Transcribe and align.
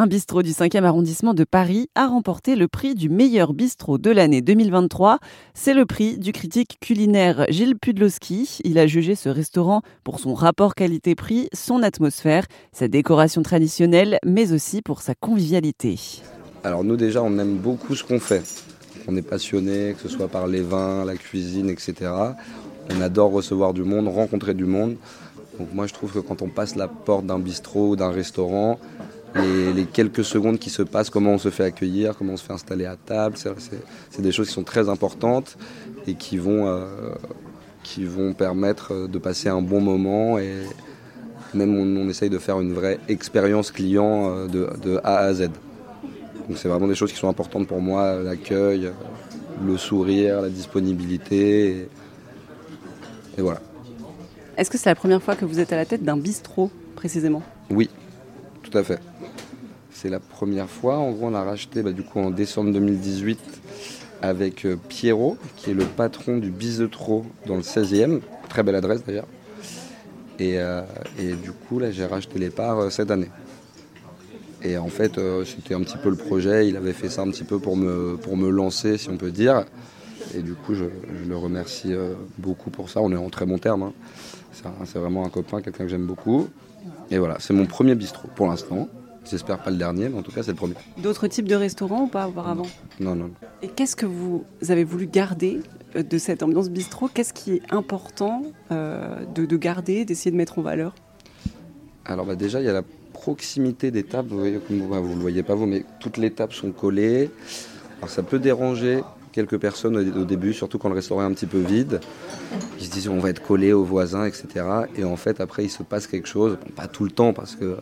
Un 0.00 0.06
bistrot 0.06 0.42
du 0.42 0.52
5e 0.52 0.84
arrondissement 0.84 1.34
de 1.34 1.44
Paris 1.44 1.90
a 1.94 2.06
remporté 2.06 2.56
le 2.56 2.68
prix 2.68 2.94
du 2.94 3.10
meilleur 3.10 3.52
bistrot 3.52 3.98
de 3.98 4.10
l'année 4.10 4.40
2023. 4.40 5.18
C'est 5.52 5.74
le 5.74 5.84
prix 5.84 6.16
du 6.16 6.32
critique 6.32 6.78
culinaire 6.80 7.44
Gilles 7.50 7.76
Pudlowski. 7.78 8.60
Il 8.64 8.78
a 8.78 8.86
jugé 8.86 9.14
ce 9.14 9.28
restaurant 9.28 9.82
pour 10.02 10.18
son 10.18 10.32
rapport 10.32 10.74
qualité-prix, 10.74 11.50
son 11.52 11.82
atmosphère, 11.82 12.46
sa 12.72 12.88
décoration 12.88 13.42
traditionnelle, 13.42 14.18
mais 14.24 14.52
aussi 14.52 14.80
pour 14.80 15.02
sa 15.02 15.14
convivialité. 15.14 16.00
Alors 16.64 16.82
nous 16.82 16.96
déjà, 16.96 17.22
on 17.22 17.38
aime 17.38 17.58
beaucoup 17.58 17.94
ce 17.94 18.02
qu'on 18.02 18.20
fait. 18.20 18.64
On 19.06 19.14
est 19.16 19.28
passionné, 19.28 19.94
que 19.94 20.08
ce 20.08 20.08
soit 20.08 20.28
par 20.28 20.46
les 20.46 20.62
vins, 20.62 21.04
la 21.04 21.16
cuisine, 21.16 21.68
etc. 21.68 22.10
On 22.88 23.02
adore 23.02 23.32
recevoir 23.32 23.74
du 23.74 23.82
monde, 23.82 24.08
rencontrer 24.08 24.54
du 24.54 24.64
monde. 24.64 24.96
Donc 25.58 25.74
moi 25.74 25.86
je 25.86 25.92
trouve 25.92 26.10
que 26.10 26.20
quand 26.20 26.40
on 26.40 26.48
passe 26.48 26.74
la 26.74 26.88
porte 26.88 27.26
d'un 27.26 27.38
bistrot 27.38 27.90
ou 27.90 27.96
d'un 27.96 28.10
restaurant, 28.10 28.78
les, 29.36 29.84
quelques 29.84 30.24
secondes 30.24 30.58
qui 30.58 30.70
se 30.70 30.82
passent, 30.82 31.10
comment 31.10 31.32
on 31.32 31.38
se 31.38 31.50
fait 31.50 31.64
accueillir, 31.64 32.16
comment 32.16 32.34
on 32.34 32.36
se 32.36 32.44
fait 32.44 32.52
installer 32.52 32.86
à 32.86 32.96
table. 32.96 33.36
C'est 33.36 34.22
des 34.22 34.32
choses 34.32 34.48
qui 34.48 34.54
sont 34.54 34.64
très 34.64 34.88
importantes 34.88 35.56
et 36.06 36.14
qui 36.14 36.38
vont, 36.38 36.66
euh, 36.66 37.14
qui 37.82 38.04
vont 38.04 38.32
permettre 38.32 39.06
de 39.06 39.18
passer 39.18 39.48
un 39.48 39.62
bon 39.62 39.80
moment. 39.80 40.38
Et 40.38 40.54
même 41.54 41.76
on, 41.76 42.08
essaye 42.08 42.30
de 42.30 42.38
faire 42.38 42.60
une 42.60 42.72
vraie 42.72 42.98
expérience 43.08 43.70
client 43.70 44.30
euh, 44.30 44.46
de, 44.48 45.00
A 45.04 45.18
à 45.18 45.34
Z. 45.34 45.50
Donc 46.48 46.58
c'est 46.58 46.68
vraiment 46.68 46.88
des 46.88 46.94
choses 46.94 47.12
qui 47.12 47.18
sont 47.18 47.28
importantes 47.28 47.68
pour 47.68 47.80
moi, 47.80 48.16
l'accueil, 48.16 48.90
le 49.64 49.76
sourire, 49.76 50.42
la 50.42 50.48
disponibilité. 50.48 51.88
et 53.38 53.40
voilà. 53.40 53.60
Est-ce 54.56 54.70
que 54.70 54.76
c'est 54.76 54.90
la 54.90 54.94
première 54.94 55.22
fois 55.22 55.36
que 55.36 55.44
vous 55.44 55.58
êtes 55.60 55.72
à 55.72 55.76
la 55.76 55.86
tête 55.86 56.02
d'un 56.02 56.16
bistrot 56.16 56.70
précisément? 56.94 57.42
Oui, 57.70 57.88
tout 58.62 58.76
à 58.76 58.82
fait. 58.82 59.00
C'est 59.92 60.08
la 60.08 60.20
première 60.20 60.68
fois. 60.68 60.98
En 60.98 61.10
gros, 61.10 61.26
on 61.26 61.30
l'a 61.30 61.42
racheté 61.42 61.82
bah, 61.82 61.92
du 61.92 62.02
coup 62.02 62.20
en 62.20 62.30
décembre 62.30 62.72
2018 62.72 63.38
avec 64.22 64.64
euh, 64.64 64.76
Pierrot, 64.88 65.36
qui 65.56 65.70
est 65.70 65.74
le 65.74 65.84
patron 65.84 66.38
du 66.38 66.50
Bizetro 66.50 67.24
dans 67.46 67.56
le 67.56 67.62
16e. 67.62 68.20
Très 68.48 68.62
belle 68.62 68.74
adresse 68.74 69.04
d'ailleurs. 69.04 69.26
Euh, 70.40 70.82
et, 71.18 71.34
du 71.34 71.52
coup, 71.52 71.78
là, 71.78 71.90
j'ai 71.90 72.06
racheté 72.06 72.38
les 72.38 72.50
parts 72.50 72.78
euh, 72.78 72.90
cette 72.90 73.10
année. 73.10 73.28
Et 74.62 74.76
en 74.76 74.88
fait, 74.88 75.18
c'était 75.46 75.74
un 75.74 75.80
petit 75.80 75.96
peu 75.96 76.10
le 76.10 76.16
projet. 76.16 76.68
Il 76.68 76.76
avait 76.76 76.92
fait 76.92 77.08
ça 77.08 77.22
un 77.22 77.30
petit 77.30 77.44
peu 77.44 77.58
pour 77.58 77.76
me 77.78 78.50
lancer, 78.50 78.98
si 78.98 79.08
on 79.08 79.16
peut 79.16 79.30
dire. 79.30 79.64
Et 80.34 80.42
du 80.42 80.54
coup, 80.54 80.74
je, 80.74 80.84
le 81.28 81.36
remercie 81.36 81.92
beaucoup 82.38 82.70
pour 82.70 82.90
ça. 82.90 83.00
On 83.00 83.12
est 83.12 83.16
en 83.16 83.30
très 83.30 83.46
bon 83.46 83.58
terme. 83.58 83.82
Hein. 83.82 83.92
C'est 84.84 84.98
vraiment 84.98 85.24
un 85.24 85.28
copain, 85.28 85.60
quelqu'un 85.60 85.84
que 85.84 85.90
j'aime 85.90 86.06
beaucoup. 86.06 86.48
Et 87.10 87.18
voilà, 87.18 87.36
c'est 87.40 87.52
mon 87.52 87.66
premier 87.66 87.94
bistrot 87.94 88.28
pour 88.34 88.46
l'instant. 88.46 88.88
J'espère 89.28 89.58
pas 89.58 89.70
le 89.70 89.76
dernier, 89.76 90.08
mais 90.08 90.18
en 90.18 90.22
tout 90.22 90.32
cas, 90.32 90.42
c'est 90.42 90.50
le 90.50 90.56
premier. 90.56 90.74
D'autres 90.98 91.26
types 91.26 91.46
de 91.46 91.54
restaurants 91.54 92.04
ou 92.04 92.06
pas 92.06 92.26
auparavant? 92.26 92.66
Non, 93.00 93.14
non. 93.14 93.30
Et 93.62 93.68
qu'est-ce 93.68 93.94
que 93.94 94.06
vous 94.06 94.44
avez 94.68 94.84
voulu 94.84 95.06
garder 95.06 95.60
euh, 95.94 96.02
de 96.02 96.18
cette 96.18 96.42
ambiance 96.42 96.70
bistrot? 96.70 97.08
Qu'est-ce 97.12 97.32
qui 97.32 97.54
est 97.54 97.62
important 97.70 98.42
euh, 98.72 99.24
de, 99.34 99.56
garder, 99.56 100.04
d'essayer 100.04 100.30
de 100.30 100.36
mettre 100.36 100.58
en 100.58 100.62
valeur? 100.62 100.94
Alors, 102.06 102.24
bah, 102.24 102.34
déjà, 102.34 102.60
il 102.60 102.66
y 102.66 102.68
a 102.68 102.72
la 102.72 102.82
proximité 103.12 103.90
des 103.90 104.04
tables. 104.04 104.30
Vous 104.30 104.38
voyez, 104.38 104.58
vous 104.68 104.74
ne 104.74 105.14
le 105.14 105.20
voyez 105.20 105.42
pas 105.42 105.54
vous, 105.54 105.66
mais 105.66 105.84
toutes 106.00 106.16
les 106.16 106.30
tables 106.30 106.54
sont 106.54 106.72
collées. 106.72 107.30
Alors, 107.98 108.08
ça 108.08 108.22
peut 108.22 108.38
déranger 108.38 109.02
quelques 109.32 109.58
personnes 109.58 109.96
au 109.96 110.24
début, 110.24 110.52
surtout 110.52 110.78
quand 110.78 110.88
le 110.88 110.94
restaurant 110.94 111.22
est 111.22 111.26
un 111.26 111.32
petit 111.32 111.46
peu 111.46 111.58
vide. 111.58 112.00
Ils 112.78 112.86
se 112.86 112.90
disent 112.90 113.08
on 113.08 113.18
va 113.18 113.30
être 113.30 113.42
collé 113.42 113.72
aux 113.72 113.84
voisins, 113.84 114.24
etc. 114.24 114.64
Et 114.96 115.04
en 115.04 115.16
fait, 115.16 115.40
après, 115.40 115.64
il 115.64 115.70
se 115.70 115.82
passe 115.82 116.06
quelque 116.06 116.28
chose. 116.28 116.58
pas 116.76 116.86
tout 116.86 117.04
le 117.04 117.10
temps, 117.10 117.32
parce 117.32 117.56
que. 117.56 117.76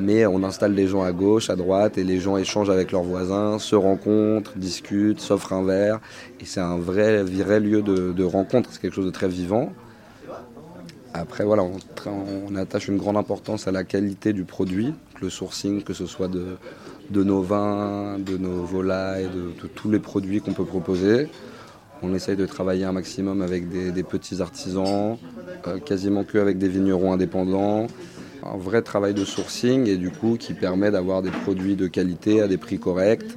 Mais 0.00 0.26
on 0.26 0.44
installe 0.44 0.74
les 0.74 0.86
gens 0.86 1.02
à 1.02 1.10
gauche, 1.10 1.50
à 1.50 1.56
droite, 1.56 1.98
et 1.98 2.04
les 2.04 2.20
gens 2.20 2.36
échangent 2.36 2.70
avec 2.70 2.92
leurs 2.92 3.02
voisins, 3.02 3.58
se 3.58 3.74
rencontrent, 3.74 4.52
discutent, 4.56 5.18
s'offrent 5.18 5.52
un 5.52 5.64
verre. 5.64 6.00
Et 6.40 6.44
c'est 6.44 6.60
un 6.60 6.78
vrai, 6.78 7.24
vrai 7.24 7.58
lieu 7.58 7.82
de, 7.82 8.24
rencontre. 8.24 8.70
C'est 8.72 8.80
quelque 8.80 8.94
chose 8.94 9.06
de 9.06 9.10
très 9.10 9.28
vivant. 9.28 9.72
Après, 11.14 11.42
voilà, 11.42 11.64
on, 11.64 11.78
on, 12.48 12.54
attache 12.54 12.86
une 12.86 12.98
grande 12.98 13.16
importance 13.16 13.66
à 13.66 13.72
la 13.72 13.82
qualité 13.82 14.32
du 14.32 14.44
produit, 14.44 14.94
le 15.20 15.30
sourcing, 15.30 15.82
que 15.82 15.94
ce 15.94 16.06
soit 16.06 16.28
de, 16.28 16.58
de 17.10 17.22
nos 17.22 17.42
vins, 17.42 18.18
de 18.18 18.36
nos 18.36 18.62
volailles, 18.62 19.28
de, 19.28 19.66
tous 19.68 19.90
les 19.90 19.98
produits 19.98 20.40
qu'on 20.40 20.52
peut 20.52 20.64
proposer. 20.64 21.28
On 22.02 22.14
essaye 22.14 22.36
de 22.36 22.46
travailler 22.46 22.84
un 22.84 22.92
maximum 22.92 23.42
avec 23.42 23.68
des, 23.68 24.02
petits 24.02 24.40
artisans, 24.40 25.16
euh, 25.66 25.78
quasiment 25.78 26.24
que 26.24 26.38
avec 26.38 26.58
des 26.58 26.68
vignerons 26.68 27.12
indépendants. 27.12 27.86
Un 28.44 28.56
vrai 28.56 28.82
travail 28.82 29.14
de 29.14 29.24
sourcing 29.24 29.88
et 29.88 29.96
du 29.96 30.10
coup 30.10 30.36
qui 30.38 30.54
permet 30.54 30.90
d'avoir 30.90 31.22
des 31.22 31.30
produits 31.30 31.74
de 31.74 31.88
qualité 31.88 32.40
à 32.40 32.46
des 32.46 32.56
prix 32.56 32.78
corrects. 32.78 33.36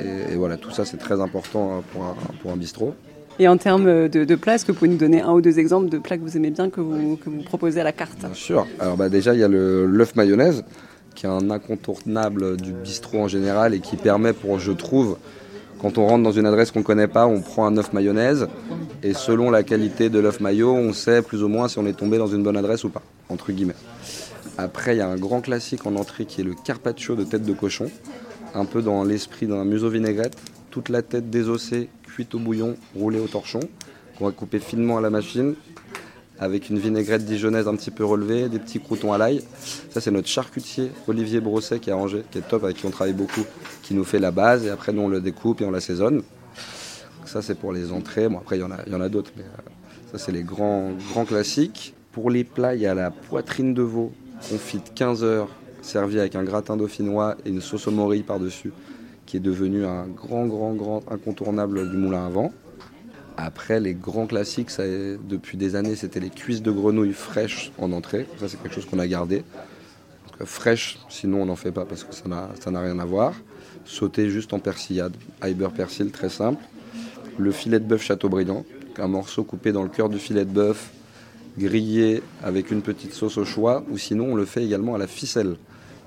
Et, 0.00 0.34
voilà, 0.34 0.56
tout 0.56 0.70
ça 0.70 0.84
c'est 0.84 0.96
très 0.96 1.20
important 1.20 1.76
hein, 1.76 1.82
pour 1.92 2.04
un, 2.04 2.16
pour 2.42 2.50
un 2.50 2.56
bistrot. 2.56 2.94
Et 3.38 3.48
en 3.48 3.56
termes 3.56 4.08
de, 4.08 4.34
plats, 4.36 4.54
est-ce 4.54 4.64
que 4.64 4.72
vous 4.72 4.78
pouvez 4.78 4.90
nous 4.90 4.96
donner 4.96 5.20
un 5.20 5.32
ou 5.32 5.40
deux 5.40 5.58
exemples 5.58 5.88
de 5.88 5.98
plats 5.98 6.16
que 6.16 6.22
vous 6.22 6.36
aimez 6.36 6.50
bien, 6.50 6.70
que 6.70 6.80
vous, 6.80 7.16
que 7.16 7.28
vous 7.28 7.42
proposez 7.42 7.80
à 7.80 7.84
la 7.84 7.92
carte? 7.92 8.20
Bien 8.20 8.32
sûr. 8.32 8.66
Alors 8.78 8.96
bah, 8.96 9.08
déjà, 9.08 9.34
il 9.34 9.40
y 9.40 9.44
a 9.44 9.48
l'œuf 9.48 10.14
mayonnaise 10.14 10.64
qui 11.14 11.26
est 11.26 11.28
un 11.28 11.50
incontournable 11.50 12.56
du 12.56 12.72
bistrot 12.72 13.20
en 13.20 13.28
général 13.28 13.74
et 13.74 13.80
qui 13.80 13.96
permet 13.96 14.32
pour, 14.32 14.58
je 14.58 14.72
trouve, 14.72 15.16
quand 15.80 15.98
on 15.98 16.06
rentre 16.06 16.22
dans 16.22 16.32
une 16.32 16.46
adresse 16.46 16.70
qu'on 16.70 16.80
ne 16.80 16.84
connaît 16.84 17.08
pas, 17.08 17.26
on 17.26 17.40
prend 17.40 17.66
un 17.66 17.76
œuf 17.76 17.92
mayonnaise. 17.92 18.48
Et 19.02 19.12
selon 19.12 19.50
la 19.50 19.62
qualité 19.62 20.08
de 20.08 20.18
l'œuf 20.18 20.40
mayo, 20.40 20.72
on 20.72 20.92
sait 20.92 21.20
plus 21.20 21.42
ou 21.42 21.48
moins 21.48 21.68
si 21.68 21.78
on 21.78 21.86
est 21.86 21.92
tombé 21.92 22.16
dans 22.16 22.26
une 22.26 22.42
bonne 22.42 22.56
adresse 22.56 22.84
ou 22.84 22.88
pas, 22.88 23.02
entre 23.28 23.52
guillemets. 23.52 23.74
Après, 24.56 24.94
il 24.94 24.98
y 24.98 25.02
a 25.02 25.08
un 25.08 25.16
grand 25.16 25.40
classique 25.40 25.84
en 25.86 25.96
entrée 25.96 26.24
qui 26.24 26.40
est 26.40 26.44
le 26.44 26.54
carpaccio 26.54 27.16
de 27.16 27.24
tête 27.24 27.44
de 27.44 27.52
cochon, 27.52 27.90
un 28.54 28.64
peu 28.64 28.82
dans 28.82 29.04
l'esprit 29.04 29.46
d'un 29.46 29.64
museau 29.64 29.90
vinaigrette, 29.90 30.36
toute 30.70 30.88
la 30.88 31.02
tête 31.02 31.28
désossée, 31.28 31.88
cuite 32.04 32.34
au 32.34 32.38
bouillon, 32.38 32.76
roulée 32.96 33.18
au 33.18 33.26
torchon, 33.26 33.60
qu'on 34.16 34.26
va 34.26 34.30
couper 34.30 34.60
finement 34.60 34.96
à 34.98 35.00
la 35.00 35.10
machine, 35.10 35.54
avec 36.38 36.68
une 36.68 36.78
vinaigrette 36.78 37.24
dijonnaise 37.24 37.68
un 37.68 37.76
petit 37.76 37.90
peu 37.90 38.04
relevée, 38.04 38.48
des 38.48 38.58
petits 38.58 38.80
croutons 38.80 39.12
à 39.12 39.18
l'ail. 39.18 39.42
Ça, 39.90 40.00
c'est 40.00 40.10
notre 40.10 40.28
charcutier 40.28 40.90
Olivier 41.06 41.40
Brosset 41.40 41.78
qui 41.78 41.90
a 41.90 41.94
rangé, 41.94 42.24
qui 42.30 42.38
est 42.38 42.48
top, 42.48 42.64
avec 42.64 42.76
qui 42.76 42.86
on 42.86 42.90
travaille 42.90 43.12
beaucoup, 43.12 43.44
qui 43.82 43.94
nous 43.94 44.04
fait 44.04 44.18
la 44.18 44.30
base 44.30 44.66
et 44.66 44.70
après, 44.70 44.92
nous, 44.92 45.02
on 45.02 45.08
le 45.08 45.20
découpe 45.20 45.60
et 45.60 45.64
on 45.64 45.70
l'assaisonne. 45.70 46.22
Ça, 47.24 47.40
c'est 47.42 47.54
pour 47.54 47.72
les 47.72 47.92
entrées. 47.92 48.28
Bon, 48.28 48.38
après, 48.38 48.58
il 48.58 48.60
y 48.60 48.64
en 48.64 49.00
a, 49.00 49.08
d'autres, 49.08 49.32
mais 49.36 49.42
euh, 49.44 49.70
ça, 50.12 50.18
c'est 50.18 50.32
les 50.32 50.42
grands, 50.42 50.92
grands 51.10 51.24
classiques. 51.24 51.94
Pour 52.12 52.30
les 52.30 52.44
plats, 52.44 52.74
il 52.74 52.82
y 52.82 52.86
a 52.86 52.94
la 52.94 53.10
poitrine 53.10 53.74
de 53.74 53.82
veau 53.82 54.12
confite 54.50 54.92
15 54.94 55.24
heures, 55.24 55.48
servie 55.82 56.18
avec 56.18 56.34
un 56.34 56.44
gratin 56.44 56.76
dauphinois 56.76 57.36
et 57.44 57.48
une 57.48 57.60
sauce 57.60 57.86
au 57.88 57.90
morille 57.90 58.22
par-dessus, 58.22 58.72
qui 59.26 59.36
est 59.36 59.40
devenu 59.40 59.84
un 59.84 60.06
grand, 60.06 60.46
grand, 60.46 60.74
grand 60.74 61.02
incontournable 61.10 61.90
du 61.90 61.96
moulin 61.96 62.26
à 62.26 62.28
vent. 62.28 62.52
Après, 63.36 63.80
les 63.80 63.94
grands 63.94 64.26
classiques, 64.26 64.70
depuis 64.78 65.56
des 65.56 65.74
années, 65.76 65.96
c'était 65.96 66.20
les 66.20 66.30
cuisses 66.30 66.62
de 66.62 66.70
grenouille 66.70 67.12
fraîches 67.12 67.72
en 67.78 67.92
entrée. 67.92 68.26
Ça, 68.38 68.48
c'est 68.48 68.62
quelque 68.62 68.74
chose 68.74 68.86
qu'on 68.86 69.00
a 69.00 69.06
gardé. 69.06 69.42
Donc, 70.38 70.48
sinon 71.08 71.42
on 71.42 71.46
n'en 71.46 71.56
fait 71.56 71.72
pas 71.72 71.84
parce 71.84 72.04
que 72.04 72.14
ça 72.14 72.28
n'a 72.70 72.80
rien 72.80 72.98
à 72.98 73.04
voir. 73.04 73.34
Sauté 73.84 74.30
juste 74.30 74.52
en 74.52 74.58
persillade, 74.58 75.14
beurre 75.56 75.72
persil, 75.72 76.10
très 76.10 76.28
simple. 76.28 76.62
Le 77.38 77.50
filet 77.50 77.80
de 77.80 77.84
bœuf 77.84 78.02
Châteaubriand, 78.02 78.64
un 78.98 79.08
morceau 79.08 79.44
coupé 79.44 79.72
dans 79.72 79.82
le 79.82 79.88
cœur 79.88 80.08
du 80.08 80.18
filet 80.18 80.44
de 80.44 80.50
bœuf, 80.50 80.90
grillé 81.58 82.22
avec 82.42 82.70
une 82.70 82.82
petite 82.82 83.12
sauce 83.12 83.38
au 83.38 83.44
choix, 83.44 83.84
ou 83.90 83.98
sinon 83.98 84.32
on 84.32 84.34
le 84.34 84.44
fait 84.44 84.64
également 84.64 84.94
à 84.94 84.98
la 84.98 85.06
ficelle. 85.06 85.56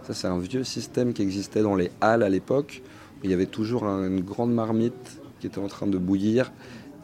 Ça, 0.07 0.13
c'est 0.13 0.27
un 0.27 0.39
vieux 0.39 0.63
système 0.63 1.13
qui 1.13 1.21
existait 1.21 1.61
dans 1.61 1.75
les 1.75 1.91
halles 1.99 2.23
à 2.23 2.29
l'époque. 2.29 2.81
Il 3.23 3.29
y 3.29 3.33
avait 3.33 3.45
toujours 3.45 3.83
une 3.85 4.21
grande 4.21 4.53
marmite 4.53 5.19
qui 5.39 5.47
était 5.47 5.59
en 5.59 5.67
train 5.67 5.87
de 5.87 5.97
bouillir 5.97 6.51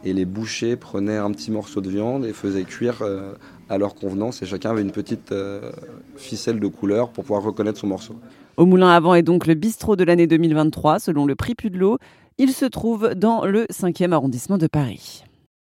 et 0.03 0.13
les 0.13 0.25
bouchers 0.25 0.75
prenaient 0.75 1.17
un 1.17 1.31
petit 1.31 1.51
morceau 1.51 1.81
de 1.81 1.89
viande 1.89 2.25
et 2.25 2.33
faisaient 2.33 2.63
cuire 2.63 3.01
euh, 3.01 3.33
à 3.69 3.77
leur 3.77 3.95
convenance 3.95 4.41
et 4.41 4.45
chacun 4.45 4.71
avait 4.71 4.81
une 4.81 4.91
petite 4.91 5.31
euh, 5.31 5.71
ficelle 6.15 6.59
de 6.59 6.67
couleur 6.67 7.09
pour 7.09 7.23
pouvoir 7.23 7.43
reconnaître 7.43 7.79
son 7.79 7.87
morceau. 7.87 8.15
Au 8.57 8.65
Moulin 8.65 8.89
Avant 8.89 9.15
est 9.15 9.23
donc 9.23 9.47
le 9.47 9.53
bistrot 9.55 9.95
de 9.95 10.03
l'année 10.03 10.27
2023 10.27 10.99
selon 10.99 11.25
le 11.25 11.35
prix 11.35 11.55
Pudelot. 11.55 11.97
Il 12.37 12.51
se 12.51 12.65
trouve 12.65 13.13
dans 13.15 13.45
le 13.45 13.65
5e 13.65 14.11
arrondissement 14.11 14.57
de 14.57 14.67
Paris. 14.67 15.23